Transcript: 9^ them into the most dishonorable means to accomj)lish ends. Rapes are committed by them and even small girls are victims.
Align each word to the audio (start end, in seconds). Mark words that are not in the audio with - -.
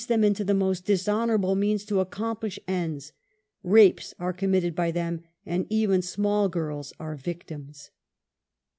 9^ 0.01 0.07
them 0.07 0.23
into 0.23 0.43
the 0.43 0.55
most 0.55 0.83
dishonorable 0.85 1.53
means 1.53 1.85
to 1.85 2.03
accomj)lish 2.03 2.57
ends. 2.67 3.13
Rapes 3.61 4.15
are 4.17 4.33
committed 4.33 4.73
by 4.73 4.89
them 4.89 5.21
and 5.45 5.67
even 5.69 6.01
small 6.01 6.49
girls 6.49 6.91
are 6.99 7.15
victims. 7.15 7.91